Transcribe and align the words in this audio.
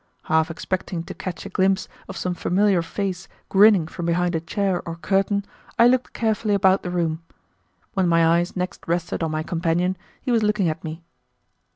Half 0.23 0.49
expecting 0.49 1.03
to 1.03 1.13
catch 1.13 1.45
a 1.45 1.49
glimpse 1.49 1.87
of 2.09 2.17
some 2.17 2.33
familiar 2.33 2.81
face 2.81 3.27
grinning 3.49 3.85
from 3.87 4.07
behind 4.07 4.33
a 4.33 4.39
chair 4.41 4.81
or 4.87 4.95
curtain, 4.95 5.45
I 5.77 5.87
looked 5.87 6.11
carefully 6.13 6.55
about 6.55 6.81
the 6.81 6.89
room. 6.89 7.21
When 7.93 8.07
my 8.09 8.25
eyes 8.25 8.55
next 8.55 8.83
rested 8.87 9.21
on 9.21 9.29
my 9.29 9.43
companion, 9.43 9.95
he 10.19 10.31
was 10.31 10.41
looking 10.41 10.69
at 10.69 10.83
me. 10.83 11.03